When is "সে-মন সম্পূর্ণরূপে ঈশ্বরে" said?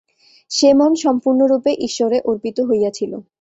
0.51-2.17